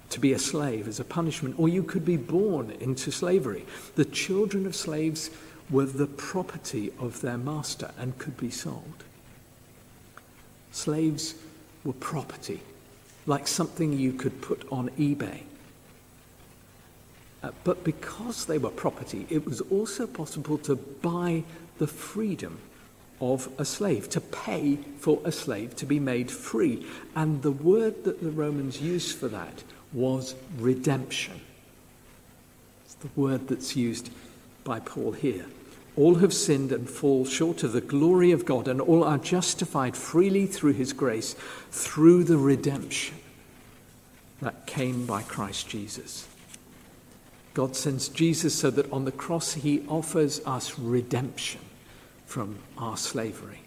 to 0.10 0.20
be 0.20 0.34
a 0.34 0.40
slave 0.40 0.88
as 0.88 1.00
a 1.00 1.04
punishment, 1.04 1.60
or 1.60 1.68
you 1.68 1.84
could 1.84 2.06
be 2.06 2.18
born 2.18 2.72
into 2.80 3.12
slavery. 3.12 3.66
The 3.96 4.06
children 4.06 4.66
of 4.66 4.76
slaves 4.76 5.30
were 5.70 5.86
the 5.86 6.08
property 6.08 6.92
of 7.00 7.22
their 7.22 7.38
master 7.38 7.92
and 7.98 8.18
could 8.18 8.38
be 8.38 8.50
sold. 8.50 9.04
Slaves 10.72 11.36
were 11.84 11.94
property, 11.94 12.62
like 13.26 13.48
something 13.48 13.94
you 13.94 14.14
could 14.14 14.42
put 14.42 14.66
on 14.72 14.90
eBay. 14.92 15.42
Uh, 17.44 17.52
but 17.64 17.84
because 17.84 18.46
they 18.46 18.58
were 18.58 18.70
property, 18.70 19.28
it 19.30 19.46
was 19.46 19.62
also 19.62 20.08
possible 20.08 20.58
to 20.58 20.76
buy 20.76 21.44
the 21.78 21.88
freedom 21.88 22.60
of 23.20 23.50
a 23.58 23.66
slave, 23.66 24.10
to 24.10 24.22
pay 24.22 24.78
for 25.00 25.20
a 25.24 25.32
slave 25.32 25.76
to 25.76 25.86
be 25.86 26.00
made 26.00 26.32
free. 26.32 26.86
And 27.16 27.42
the 27.42 27.52
word 27.52 28.04
that 28.04 28.22
the 28.22 28.32
Romans 28.32 28.82
used 28.82 29.18
for 29.18 29.28
that 29.30 29.64
was 29.94 30.36
redemption. 30.58 31.39
It's 32.86 32.96
the 32.96 33.10
word 33.15 33.48
that's 33.48 33.75
used 33.75 34.10
by 34.63 34.79
Paul 34.79 35.13
here. 35.13 35.46
All 35.96 36.15
have 36.15 36.34
sinned 36.34 36.72
and 36.72 36.89
fall 36.89 37.25
short 37.25 37.63
of 37.63 37.72
the 37.72 37.82
glory 37.82 38.32
of 38.32 38.46
God, 38.46 38.67
and 38.67 38.79
all 38.79 39.03
are 39.03 39.17
justified 39.17 39.98
freely 39.98 40.46
through 40.46 40.74
his 40.74 40.94
grace, 40.94 41.36
through 41.72 42.24
the 42.25 42.38
redemption 42.38 43.17
that 44.41 44.67
came 44.67 45.06
by 45.06 45.24
Christ 45.24 45.67
Jesus. 45.67 46.27
God 47.56 47.75
sends 47.75 48.10
Jesus 48.10 48.53
so 48.53 48.70
that 48.70 48.91
on 48.94 49.06
the 49.06 49.12
cross 49.12 49.53
he 49.53 49.84
offers 49.88 50.39
us 50.46 50.77
redemption 50.77 51.62
from 52.27 52.60
our 52.77 52.98
slavery. 52.98 53.62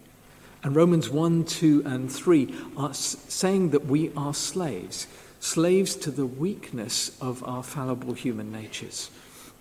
And 0.63 0.75
Romans 0.75 1.09
1, 1.09 1.43
2, 1.43 1.83
and 1.85 2.09
3 2.09 2.55
are 2.77 2.93
saying 2.93 3.71
that 3.71 3.87
we 3.87 4.13
are 4.15 4.33
slaves, 4.33 5.07
slaves 5.41 5.95
to 5.95 6.11
the 6.11 6.25
weakness 6.25 7.17
of 7.19 7.43
our 7.43 7.63
fallible 7.63 8.13
human 8.13 8.51
natures. 8.51 9.09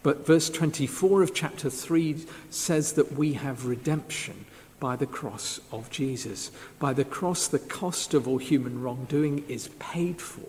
But 0.02 0.26
verse 0.26 0.48
24 0.48 1.22
of 1.22 1.34
chapter 1.34 1.68
3 1.68 2.24
says 2.50 2.92
that 2.92 3.12
we 3.14 3.32
have 3.32 3.66
redemption 3.66 4.44
by 4.78 4.96
the 4.96 5.06
cross 5.06 5.58
of 5.72 5.90
Jesus. 5.90 6.50
By 6.78 6.92
the 6.92 7.04
cross, 7.04 7.48
the 7.48 7.58
cost 7.58 8.14
of 8.14 8.28
all 8.28 8.38
human 8.38 8.82
wrongdoing 8.82 9.44
is 9.48 9.68
paid 9.78 10.20
for 10.20 10.48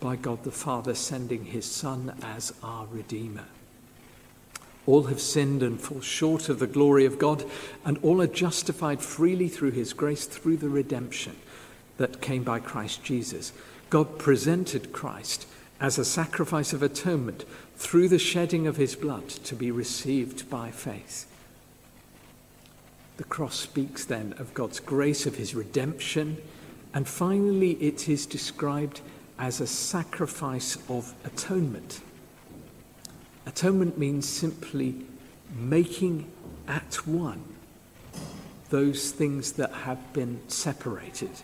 by 0.00 0.16
God 0.16 0.42
the 0.42 0.50
Father 0.50 0.94
sending 0.94 1.44
his 1.44 1.64
Son 1.64 2.14
as 2.22 2.52
our 2.62 2.86
Redeemer. 2.86 3.44
All 4.84 5.04
have 5.04 5.20
sinned 5.20 5.62
and 5.62 5.80
fall 5.80 6.00
short 6.00 6.48
of 6.48 6.58
the 6.58 6.66
glory 6.66 7.04
of 7.04 7.18
God, 7.18 7.44
and 7.84 7.98
all 7.98 8.20
are 8.20 8.26
justified 8.26 9.00
freely 9.00 9.48
through 9.48 9.70
his 9.70 9.92
grace, 9.92 10.26
through 10.26 10.56
the 10.56 10.68
redemption 10.68 11.36
that 11.98 12.20
came 12.20 12.42
by 12.42 12.58
Christ 12.58 13.04
Jesus. 13.04 13.52
God 13.92 14.18
presented 14.18 14.90
Christ 14.90 15.46
as 15.78 15.98
a 15.98 16.04
sacrifice 16.06 16.72
of 16.72 16.82
atonement 16.82 17.44
through 17.76 18.08
the 18.08 18.18
shedding 18.18 18.66
of 18.66 18.78
his 18.78 18.96
blood 18.96 19.28
to 19.28 19.54
be 19.54 19.70
received 19.70 20.48
by 20.48 20.70
faith. 20.70 21.26
The 23.18 23.24
cross 23.24 23.54
speaks 23.54 24.06
then 24.06 24.32
of 24.38 24.54
God's 24.54 24.80
grace, 24.80 25.26
of 25.26 25.34
his 25.34 25.54
redemption, 25.54 26.38
and 26.94 27.06
finally 27.06 27.72
it 27.72 28.08
is 28.08 28.24
described 28.24 29.02
as 29.38 29.60
a 29.60 29.66
sacrifice 29.66 30.78
of 30.88 31.12
atonement. 31.26 32.00
Atonement 33.44 33.98
means 33.98 34.26
simply 34.26 35.04
making 35.54 36.32
at 36.66 37.06
one 37.06 37.44
those 38.70 39.10
things 39.10 39.52
that 39.52 39.70
have 39.70 40.14
been 40.14 40.40
separated. 40.48 41.42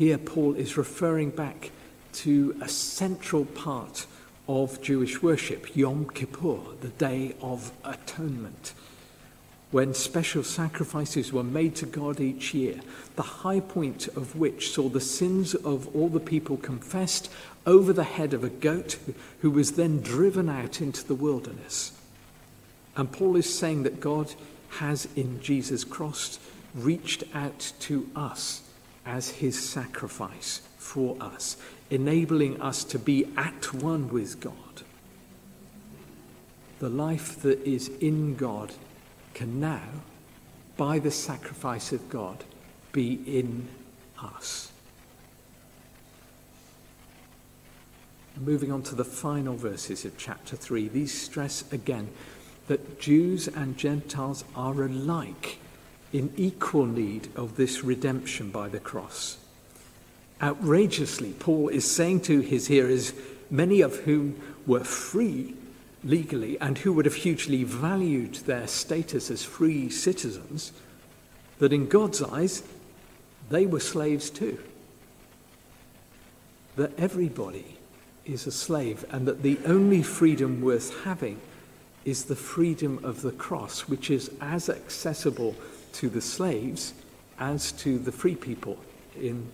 Here, 0.00 0.16
Paul 0.16 0.54
is 0.54 0.78
referring 0.78 1.28
back 1.28 1.72
to 2.14 2.56
a 2.62 2.70
central 2.70 3.44
part 3.44 4.06
of 4.48 4.80
Jewish 4.80 5.22
worship, 5.22 5.76
Yom 5.76 6.08
Kippur, 6.08 6.56
the 6.80 6.88
Day 6.88 7.34
of 7.42 7.70
Atonement, 7.84 8.72
when 9.72 9.92
special 9.92 10.42
sacrifices 10.42 11.34
were 11.34 11.44
made 11.44 11.76
to 11.76 11.84
God 11.84 12.18
each 12.18 12.54
year, 12.54 12.80
the 13.16 13.22
high 13.22 13.60
point 13.60 14.08
of 14.16 14.36
which 14.36 14.70
saw 14.70 14.88
the 14.88 15.02
sins 15.02 15.54
of 15.54 15.94
all 15.94 16.08
the 16.08 16.18
people 16.18 16.56
confessed 16.56 17.30
over 17.66 17.92
the 17.92 18.04
head 18.04 18.32
of 18.32 18.42
a 18.42 18.48
goat 18.48 18.96
who 19.42 19.50
was 19.50 19.72
then 19.72 20.00
driven 20.00 20.48
out 20.48 20.80
into 20.80 21.06
the 21.06 21.14
wilderness. 21.14 21.92
And 22.96 23.12
Paul 23.12 23.36
is 23.36 23.54
saying 23.54 23.82
that 23.82 24.00
God 24.00 24.32
has 24.78 25.08
in 25.14 25.42
Jesus' 25.42 25.84
cross 25.84 26.38
reached 26.74 27.22
out 27.34 27.74
to 27.80 28.08
us 28.16 28.62
as 29.04 29.30
his 29.30 29.58
sacrifice 29.58 30.62
for 30.78 31.16
us 31.20 31.56
enabling 31.90 32.60
us 32.60 32.84
to 32.84 32.98
be 32.98 33.26
at 33.36 33.74
one 33.74 34.08
with 34.08 34.40
God. 34.40 34.54
The 36.78 36.88
life 36.88 37.42
that 37.42 37.60
is 37.66 37.88
in 38.00 38.36
God 38.36 38.72
can 39.34 39.60
now, 39.60 39.88
by 40.76 40.98
the 40.98 41.10
sacrifice 41.10 41.92
of 41.92 42.08
God, 42.08 42.44
be 42.92 43.20
in 43.26 43.68
us. 44.22 44.72
Moving 48.36 48.72
on 48.72 48.82
to 48.84 48.94
the 48.94 49.04
final 49.04 49.56
verses 49.56 50.06
of 50.06 50.16
chapter 50.16 50.56
3, 50.56 50.88
these 50.88 51.12
stress 51.12 51.70
again 51.72 52.08
that 52.68 52.98
Jews 52.98 53.48
and 53.48 53.76
Gentiles 53.76 54.44
are 54.56 54.82
alike 54.82 55.58
in 56.12 56.32
equal 56.36 56.86
need 56.86 57.28
of 57.36 57.56
this 57.56 57.84
redemption 57.84 58.50
by 58.50 58.68
the 58.68 58.80
cross 58.80 59.38
outrageously, 60.42 61.32
Paul 61.34 61.68
is 61.68 61.90
saying 61.90 62.22
to 62.22 62.40
his 62.40 62.66
hearers, 62.66 63.12
many 63.50 63.80
of 63.80 63.96
whom 64.00 64.40
were 64.66 64.84
free 64.84 65.54
legally 66.02 66.58
and 66.60 66.78
who 66.78 66.92
would 66.92 67.04
have 67.04 67.14
hugely 67.14 67.64
valued 67.64 68.34
their 68.34 68.66
status 68.66 69.30
as 69.30 69.44
free 69.44 69.90
citizens, 69.90 70.72
that 71.58 71.72
in 71.72 71.88
God's 71.88 72.22
eyes, 72.22 72.62
they 73.50 73.66
were 73.66 73.80
slaves 73.80 74.30
too. 74.30 74.58
That 76.76 76.98
everybody 76.98 77.76
is 78.24 78.46
a 78.46 78.52
slave, 78.52 79.04
and 79.10 79.26
that 79.26 79.42
the 79.42 79.58
only 79.66 80.02
freedom 80.02 80.62
worth 80.62 81.04
having 81.04 81.40
is 82.04 82.24
the 82.24 82.36
freedom 82.36 82.98
of 83.02 83.20
the 83.20 83.32
cross, 83.32 83.80
which 83.88 84.10
is 84.10 84.30
as 84.40 84.70
accessible 84.70 85.54
to 85.94 86.08
the 86.08 86.20
slaves 86.20 86.94
as 87.38 87.72
to 87.72 87.98
the 87.98 88.12
free 88.12 88.36
people 88.36 88.78
in 89.18 89.48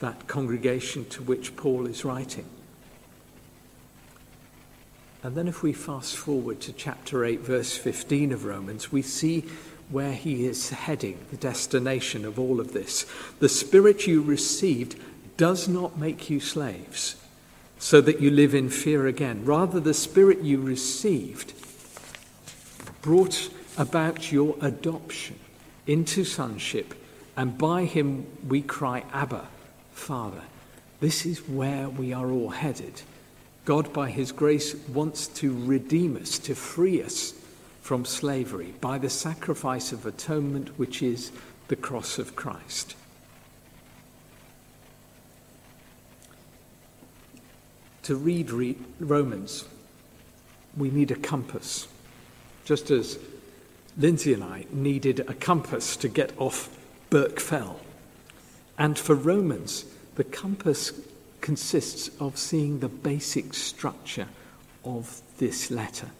that 0.00 0.26
congregation 0.26 1.04
to 1.06 1.22
which 1.22 1.56
Paul 1.56 1.86
is 1.86 2.04
writing. 2.04 2.44
And 5.22 5.34
then, 5.34 5.48
if 5.48 5.62
we 5.62 5.72
fast 5.72 6.16
forward 6.16 6.60
to 6.62 6.72
chapter 6.72 7.24
8, 7.24 7.40
verse 7.40 7.74
15 7.76 8.30
of 8.32 8.44
Romans, 8.44 8.92
we 8.92 9.00
see 9.00 9.44
where 9.88 10.12
he 10.12 10.44
is 10.44 10.68
heading, 10.68 11.18
the 11.30 11.38
destination 11.38 12.26
of 12.26 12.38
all 12.38 12.60
of 12.60 12.74
this. 12.74 13.06
The 13.38 13.48
Spirit 13.48 14.06
you 14.06 14.20
received 14.20 15.00
does 15.38 15.66
not 15.66 15.98
make 15.98 16.28
you 16.28 16.40
slaves, 16.40 17.16
so 17.78 18.02
that 18.02 18.20
you 18.20 18.30
live 18.30 18.54
in 18.54 18.68
fear 18.68 19.06
again. 19.06 19.46
Rather, 19.46 19.80
the 19.80 19.94
Spirit 19.94 20.42
you 20.42 20.60
received 20.60 21.54
brought 23.00 23.48
about 23.78 24.30
your 24.30 24.56
adoption 24.60 25.38
into 25.86 26.24
sonship 26.24 26.94
and 27.36 27.58
by 27.58 27.84
him 27.84 28.26
we 28.48 28.62
cry, 28.62 29.04
Abba, 29.12 29.48
Father. 29.92 30.42
This 31.00 31.26
is 31.26 31.48
where 31.48 31.88
we 31.88 32.12
are 32.12 32.30
all 32.30 32.50
headed. 32.50 33.02
God, 33.64 33.92
by 33.92 34.10
his 34.10 34.30
grace, 34.30 34.74
wants 34.88 35.26
to 35.28 35.54
redeem 35.66 36.16
us, 36.16 36.38
to 36.40 36.54
free 36.54 37.02
us 37.02 37.34
from 37.82 38.04
slavery 38.04 38.74
by 38.80 38.98
the 38.98 39.10
sacrifice 39.10 39.92
of 39.92 40.06
atonement, 40.06 40.78
which 40.78 41.02
is 41.02 41.32
the 41.68 41.76
cross 41.76 42.18
of 42.18 42.36
Christ. 42.36 42.94
To 48.04 48.16
read 48.16 48.50
re- 48.50 48.76
Romans, 49.00 49.64
we 50.76 50.90
need 50.90 51.10
a 51.10 51.16
compass, 51.16 51.88
just 52.64 52.90
as 52.90 53.18
Lindsay 53.96 54.34
and 54.34 54.42
I 54.42 54.66
needed 54.70 55.20
a 55.20 55.34
compass 55.34 55.96
to 55.98 56.08
get 56.08 56.32
off 56.36 56.68
Birkfell. 57.10 57.76
And 58.76 58.98
for 58.98 59.14
Romans, 59.14 59.84
the 60.16 60.24
compass 60.24 60.92
consists 61.40 62.10
of 62.20 62.36
seeing 62.36 62.80
the 62.80 62.88
basic 62.88 63.54
structure 63.54 64.26
of 64.84 65.22
this 65.38 65.70
letter. 65.70 66.10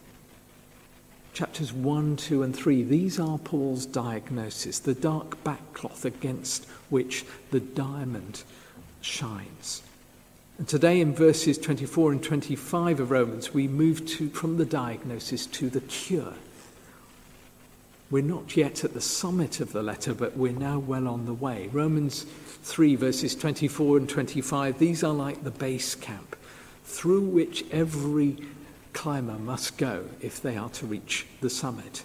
Chapters 1.33 1.73
1, 1.73 2.15
2, 2.15 2.43
and 2.43 2.55
3, 2.55 2.83
these 2.83 3.19
are 3.19 3.37
Paul's 3.37 3.85
diagnosis, 3.85 4.79
the 4.79 4.93
dark 4.93 5.43
backcloth 5.43 6.05
against 6.05 6.65
which 6.89 7.25
the 7.51 7.59
diamond 7.59 8.43
shines. 9.01 9.81
And 10.57 10.65
today, 10.65 11.01
in 11.01 11.13
verses 11.13 11.57
24 11.57 12.13
and 12.13 12.23
25 12.23 13.01
of 13.01 13.11
Romans, 13.11 13.53
we 13.53 13.67
move 13.67 14.05
to, 14.05 14.29
from 14.29 14.55
the 14.55 14.65
diagnosis 14.65 15.45
to 15.47 15.69
the 15.69 15.81
cure. 15.81 16.35
We're 18.11 18.23
not 18.23 18.55
yet 18.55 18.83
at 18.83 18.93
the 18.93 19.01
summit 19.01 19.59
of 19.59 19.71
the 19.71 19.81
letter, 19.81 20.13
but 20.13 20.37
we're 20.37 20.51
now 20.51 20.77
well 20.77 21.07
on 21.07 21.25
the 21.25 21.33
way. 21.33 21.69
Romans 21.71 22.25
3, 22.63 22.95
verses 22.95 23.35
24 23.35 23.97
and 23.97 24.09
25, 24.09 24.77
these 24.77 25.03
are 25.03 25.13
like 25.13 25.43
the 25.43 25.51
base 25.51 25.95
camp 25.95 26.35
through 26.83 27.21
which 27.21 27.65
every 27.71 28.37
climber 28.93 29.39
must 29.39 29.77
go 29.77 30.05
if 30.21 30.41
they 30.41 30.55
are 30.55 30.69
to 30.69 30.85
reach 30.85 31.25
the 31.41 31.49
summit. 31.49 32.03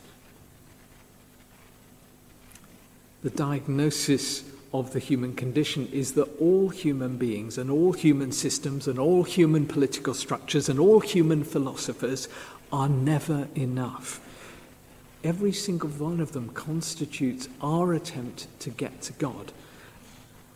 The 3.23 3.30
diagnosis 3.30 4.45
of 4.73 4.92
the 4.92 4.99
human 4.99 5.35
condition 5.35 5.87
is 5.92 6.14
that 6.14 6.40
all 6.40 6.71
human 6.71 7.19
beings 7.19 7.59
and 7.59 7.71
all 7.71 7.92
human 7.92 8.33
systems 8.33 8.88
and 8.88 8.99
all 8.99 9.25
human 9.25 9.66
political 9.66 10.14
structures 10.14 10.69
and 10.69 10.80
all 10.80 11.00
human 11.00 11.45
philosophers 11.45 12.28
are 12.73 12.88
never 12.88 13.49
enough. 13.54 14.21
Every 15.23 15.53
single 15.53 15.91
one 15.91 16.21
of 16.21 16.33
them 16.33 16.49
constitutes 16.50 17.49
our 17.61 17.93
attempt 17.93 18.47
to 18.61 18.71
get 18.71 19.03
to 19.03 19.12
God. 19.15 19.53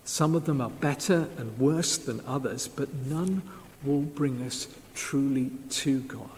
Some 0.05 0.35
of 0.35 0.47
them 0.47 0.61
are 0.61 0.71
better 0.71 1.29
and 1.37 1.59
worse 1.59 1.99
than 1.99 2.23
others, 2.27 2.69
but 2.69 2.93
none 2.95 3.43
will 3.83 4.03
bring 4.03 4.43
us 4.43 4.69
truly 4.95 5.51
to 5.71 6.01
God. 6.01 6.29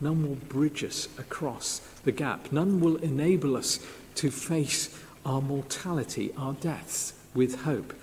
None 0.00 0.26
will 0.26 0.34
bridge 0.34 0.84
us 0.84 1.08
across 1.18 1.80
the 2.04 2.12
gap. 2.12 2.50
None 2.52 2.80
will 2.80 2.96
enable 2.96 3.56
us 3.56 3.78
to 4.16 4.30
face 4.30 4.98
our 5.24 5.40
mortality, 5.40 6.32
our 6.36 6.54
deaths, 6.54 7.14
with 7.34 7.62
hope. 7.62 7.94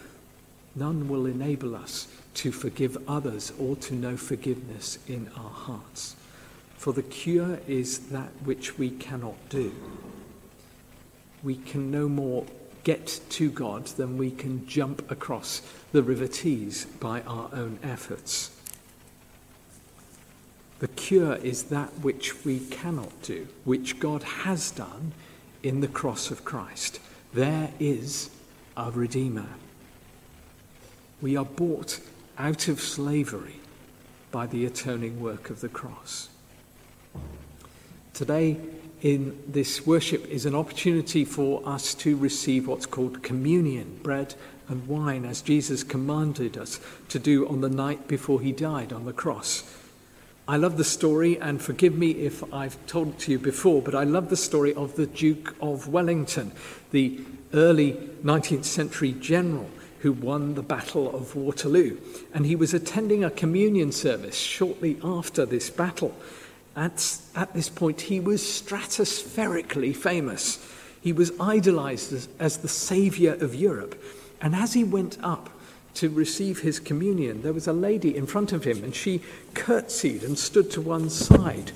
None 0.75 1.07
will 1.07 1.25
enable 1.25 1.75
us 1.75 2.07
to 2.35 2.51
forgive 2.51 2.97
others 3.07 3.51
or 3.59 3.75
to 3.77 3.95
know 3.95 4.17
forgiveness 4.17 4.97
in 5.07 5.29
our 5.37 5.49
hearts. 5.49 6.15
For 6.83 6.91
the 6.91 7.01
cure 7.01 7.61
is 7.65 8.09
that 8.09 8.31
which 8.43 8.77
we 8.77 8.89
cannot 8.89 9.37
do. 9.47 9.73
We 11.41 11.55
can 11.55 11.91
no 11.91 12.09
more 12.09 12.45
get 12.83 13.21
to 13.29 13.49
God 13.49 13.85
than 13.85 14.17
we 14.17 14.31
can 14.31 14.67
jump 14.67 15.09
across 15.09 15.61
the 15.93 16.03
River 16.03 16.27
Tees 16.27 16.83
by 16.83 17.21
our 17.21 17.49
own 17.53 17.79
efforts. 17.83 18.51
The 20.79 20.89
cure 20.89 21.35
is 21.37 21.63
that 21.69 21.87
which 22.01 22.43
we 22.43 22.59
cannot 22.59 23.21
do, 23.21 23.47
which 23.63 23.97
God 23.97 24.23
has 24.23 24.69
done 24.69 25.13
in 25.63 25.79
the 25.79 25.87
cross 25.87 26.31
of 26.31 26.43
Christ. 26.43 26.99
There 27.33 27.71
is 27.79 28.29
a 28.75 28.91
Redeemer. 28.91 29.47
We 31.21 31.37
are 31.37 31.45
bought 31.45 32.01
out 32.37 32.67
of 32.67 32.81
slavery 32.81 33.61
by 34.33 34.47
the 34.47 34.65
atoning 34.65 35.21
work 35.21 35.49
of 35.49 35.61
the 35.61 35.69
cross. 35.69 36.27
Today, 38.13 38.57
in 39.01 39.41
this 39.47 39.85
worship, 39.85 40.25
is 40.27 40.45
an 40.45 40.55
opportunity 40.55 41.25
for 41.25 41.61
us 41.65 41.93
to 41.95 42.15
receive 42.15 42.67
what's 42.67 42.85
called 42.85 43.23
communion, 43.23 43.99
bread 44.03 44.35
and 44.69 44.87
wine, 44.87 45.25
as 45.25 45.41
Jesus 45.41 45.83
commanded 45.83 46.57
us 46.57 46.79
to 47.09 47.19
do 47.19 47.47
on 47.47 47.61
the 47.61 47.69
night 47.69 48.07
before 48.07 48.39
he 48.39 48.51
died 48.51 48.93
on 48.93 49.05
the 49.05 49.13
cross. 49.13 49.63
I 50.47 50.57
love 50.57 50.77
the 50.77 50.83
story, 50.83 51.39
and 51.39 51.61
forgive 51.61 51.97
me 51.97 52.11
if 52.11 52.43
I've 52.53 52.85
told 52.85 53.09
it 53.09 53.19
to 53.19 53.31
you 53.31 53.39
before, 53.39 53.81
but 53.81 53.95
I 53.95 54.03
love 54.03 54.29
the 54.29 54.37
story 54.37 54.73
of 54.73 54.95
the 54.95 55.07
Duke 55.07 55.55
of 55.61 55.87
Wellington, 55.87 56.51
the 56.91 57.21
early 57.53 57.93
19th 58.23 58.65
century 58.65 59.13
general 59.13 59.69
who 59.99 60.11
won 60.11 60.55
the 60.55 60.61
Battle 60.61 61.15
of 61.15 61.33
Waterloo. 61.33 61.97
And 62.33 62.45
he 62.45 62.57
was 62.57 62.73
attending 62.73 63.23
a 63.23 63.31
communion 63.31 63.93
service 63.93 64.37
shortly 64.37 64.99
after 65.01 65.45
this 65.45 65.69
battle. 65.69 66.13
At, 66.75 67.17
at 67.35 67.53
this 67.53 67.69
point, 67.69 68.01
he 68.01 68.19
was 68.19 68.41
stratospherically 68.41 69.95
famous. 69.95 70.65
He 71.01 71.13
was 71.13 71.31
idolized 71.39 72.13
as, 72.13 72.27
as 72.39 72.57
the 72.57 72.67
savior 72.67 73.33
of 73.33 73.53
Europe. 73.53 74.01
And 74.41 74.55
as 74.55 74.73
he 74.73 74.83
went 74.83 75.17
up 75.23 75.49
to 75.95 76.09
receive 76.09 76.59
his 76.59 76.79
communion, 76.79 77.43
there 77.43 77.53
was 77.53 77.67
a 77.67 77.73
lady 77.73 78.15
in 78.15 78.25
front 78.25 78.51
of 78.51 78.63
him, 78.63 78.83
and 78.83 78.95
she 78.95 79.21
curtsied 79.53 80.23
and 80.23 80.37
stood 80.37 80.71
to 80.71 80.81
one 80.81 81.09
side, 81.09 81.71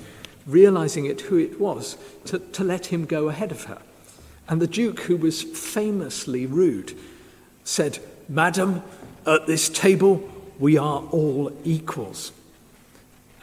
realizing 0.46 1.06
it 1.06 1.20
who 1.22 1.36
it 1.36 1.60
was, 1.60 1.96
to, 2.24 2.38
to 2.38 2.64
let 2.64 2.86
him 2.86 3.04
go 3.04 3.28
ahead 3.28 3.52
of 3.52 3.64
her. 3.64 3.78
And 4.48 4.60
the 4.60 4.66
Duke, 4.66 5.00
who 5.00 5.16
was 5.16 5.42
famously 5.42 6.46
rude, 6.46 6.94
said, 7.64 7.98
Madam, 8.28 8.82
at 9.26 9.46
this 9.46 9.68
table 9.68 10.28
we 10.58 10.76
are 10.76 11.02
all 11.10 11.52
equals. 11.64 12.32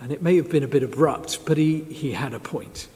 And 0.06 0.14
it 0.14 0.22
may 0.22 0.36
have 0.36 0.52
been 0.52 0.62
a 0.62 0.68
bit 0.68 0.84
abrupt, 0.84 1.48
but 1.48 1.58
he, 1.58 1.80
he 1.86 2.12
had 2.12 2.36
a 2.36 2.40
point. 2.40 2.88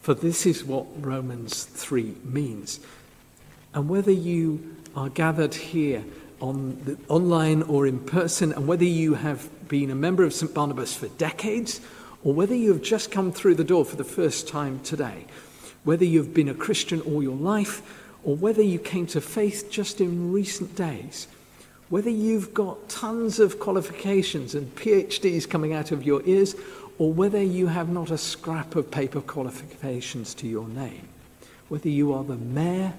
For 0.00 0.12
this 0.12 0.44
is 0.44 0.64
what 0.64 0.84
Romans 1.00 1.62
3 1.62 2.16
means. 2.24 2.80
And 3.72 3.88
whether 3.88 4.10
you 4.10 4.74
are 4.96 5.08
gathered 5.08 5.54
here 5.54 6.02
on 6.40 6.82
the, 6.84 6.98
online 7.06 7.62
or 7.62 7.86
in 7.86 8.00
person, 8.00 8.52
and 8.52 8.66
whether 8.66 8.82
you 8.82 9.14
have 9.14 9.68
been 9.68 9.88
a 9.88 9.94
member 9.94 10.24
of 10.24 10.34
St. 10.34 10.52
Barnabas 10.52 10.96
for 10.96 11.06
decades, 11.10 11.80
or 12.24 12.34
whether 12.34 12.56
you 12.56 12.72
have 12.72 12.82
just 12.82 13.12
come 13.12 13.30
through 13.30 13.54
the 13.54 13.62
door 13.62 13.84
for 13.84 13.94
the 13.94 14.02
first 14.02 14.48
time 14.48 14.80
today, 14.80 15.26
whether 15.84 16.04
you've 16.04 16.34
been 16.34 16.48
a 16.48 16.54
Christian 16.54 17.00
all 17.02 17.22
your 17.22 17.36
life, 17.36 17.82
or 18.24 18.34
whether 18.34 18.62
you 18.62 18.80
came 18.80 19.06
to 19.06 19.20
faith 19.20 19.70
just 19.70 20.00
in 20.00 20.32
recent 20.32 20.74
days, 20.74 21.28
whether 21.88 22.10
you've 22.10 22.52
got 22.52 22.88
tons 22.88 23.38
of 23.38 23.60
qualifications 23.60 24.54
and 24.54 24.74
PhDs 24.74 25.48
coming 25.48 25.72
out 25.72 25.92
of 25.92 26.02
your 26.04 26.22
ears, 26.24 26.56
or 26.98 27.12
whether 27.12 27.42
you 27.42 27.68
have 27.68 27.88
not 27.88 28.10
a 28.10 28.18
scrap 28.18 28.74
of 28.74 28.90
paper 28.90 29.20
qualifications 29.20 30.34
to 30.34 30.48
your 30.48 30.66
name, 30.68 31.08
whether 31.68 31.88
you 31.88 32.12
are 32.12 32.24
the 32.24 32.36
mayor 32.36 32.94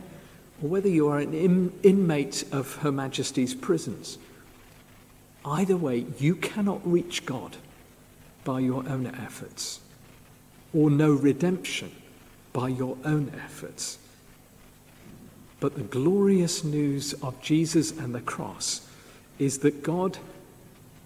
or 0.62 0.70
whether 0.70 0.90
you 0.90 1.08
are 1.08 1.20
an 1.20 1.34
in, 1.34 1.72
inmate 1.84 2.44
of 2.52 2.78
Her 2.78 2.92
Majesty's 2.92 3.54
prisons, 3.54 4.18
either 5.46 5.78
way, 5.78 6.06
you 6.20 6.36
cannot 6.36 6.82
reach 6.90 7.26
God 7.26 7.58
by 8.44 8.60
your 8.60 8.88
own 8.88 9.08
efforts 9.08 9.82
or 10.74 10.90
know 10.90 11.12
redemption 11.12 11.92
by 12.54 12.70
your 12.70 12.98
own 13.04 13.32
efforts. 13.44 14.00
But 15.60 15.76
the 15.76 15.84
glorious 15.84 16.64
news 16.64 17.14
of 17.14 17.42
Jesus 17.42 17.92
and 17.92 18.14
the 18.14 18.22
cross 18.22 18.88
is 19.40 19.60
that 19.60 19.84
God 19.84 20.18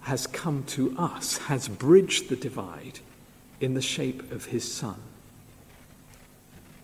has 0.01 0.27
come 0.27 0.63
to 0.63 0.97
us, 0.97 1.37
has 1.37 1.67
bridged 1.67 2.29
the 2.29 2.35
divide 2.35 2.99
in 3.59 3.75
the 3.75 3.81
shape 3.81 4.31
of 4.31 4.45
his 4.45 4.69
Son. 4.69 4.99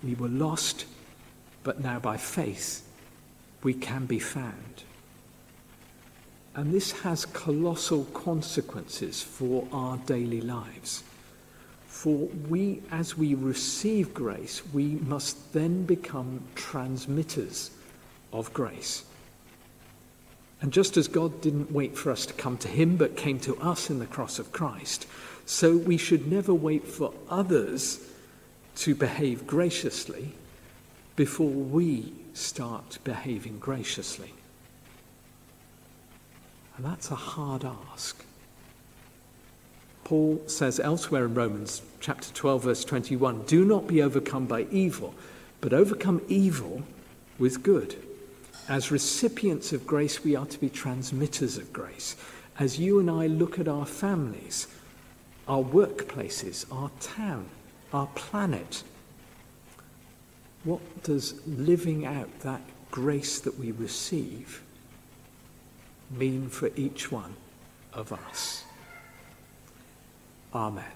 We 0.04 0.16
were 0.16 0.30
lost, 0.30 0.86
but 1.64 1.82
now 1.82 2.00
by 2.00 2.18
faith 2.18 2.88
we 3.64 3.74
can 3.74 4.06
be 4.06 4.20
found. 4.20 4.84
And 6.56 6.74
this 6.74 6.92
has 7.02 7.26
colossal 7.26 8.06
consequences 8.06 9.22
for 9.22 9.68
our 9.72 9.98
daily 9.98 10.42
lives. 10.42 11.04
For 11.98 12.28
we, 12.48 12.84
as 12.92 13.18
we 13.18 13.34
receive 13.34 14.14
grace, 14.14 14.62
we 14.72 14.86
must 14.86 15.52
then 15.52 15.84
become 15.84 16.44
transmitters 16.54 17.72
of 18.32 18.54
grace. 18.54 19.04
And 20.62 20.72
just 20.72 20.96
as 20.96 21.08
God 21.08 21.42
didn't 21.42 21.72
wait 21.72 21.98
for 21.98 22.12
us 22.12 22.28
to 22.28 22.34
come 22.34 22.56
to 22.60 22.68
Him, 22.68 22.98
but 22.98 23.18
came 23.18 23.40
to 23.40 23.58
us 23.58 23.90
in 23.90 23.98
the 23.98 24.06
cross 24.06 24.38
of 24.38 24.52
Christ, 24.52 25.08
so 25.48 25.76
we 25.76 25.98
should 25.98 26.32
never 26.32 26.54
wait 26.54 26.88
for 26.88 27.16
others 27.32 28.00
to 28.76 28.94
behave 28.94 29.48
graciously 29.48 30.34
before 31.16 31.50
we 31.50 32.14
start 32.36 33.00
behaving 33.06 33.58
graciously? 33.58 34.36
And 36.76 36.86
that's 36.86 37.10
a 37.10 37.16
hard 37.16 37.66
ask. 37.66 38.24
Paul 40.08 40.42
says 40.48 40.80
elsewhere 40.80 41.26
in 41.26 41.34
Romans 41.34 41.82
chapter 42.00 42.34
12, 42.34 42.64
verse 42.64 42.86
21 42.86 43.42
Do 43.42 43.66
not 43.66 43.88
be 43.88 44.02
overcome 44.02 44.46
by 44.46 44.66
evil, 44.72 45.14
but 45.60 45.74
overcome 45.74 46.22
evil 46.30 46.84
with 47.38 47.62
good. 47.62 47.98
As 48.70 48.90
recipients 48.90 49.74
of 49.74 49.86
grace, 49.86 50.24
we 50.24 50.34
are 50.34 50.46
to 50.46 50.60
be 50.62 50.70
transmitters 50.70 51.58
of 51.58 51.74
grace. 51.74 52.16
As 52.58 52.80
you 52.80 53.00
and 53.00 53.12
I 53.12 53.28
look 53.28 53.60
at 53.60 53.68
our 53.68 53.86
families, 53.86 54.68
our 55.46 55.62
workplaces, 55.62 56.66
our 56.72 56.90
town, 57.02 57.50
our 57.92 58.08
planet, 58.16 58.86
what 60.64 61.04
does 61.04 61.46
living 61.46 62.06
out 62.06 62.40
that 62.40 62.62
grace 62.92 63.42
that 63.42 63.60
we 63.60 63.74
receive 63.74 64.64
mean 66.10 66.48
for 66.48 66.72
each 66.78 67.12
one 67.12 67.36
of 67.92 68.14
us? 68.14 68.64
Amen. 70.58 70.84